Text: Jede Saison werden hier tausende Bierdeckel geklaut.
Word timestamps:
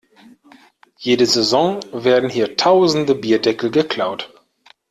Jede 0.97 1.27
Saison 1.27 1.79
werden 1.91 2.27
hier 2.31 2.57
tausende 2.57 3.13
Bierdeckel 3.13 3.69
geklaut. 3.69 4.33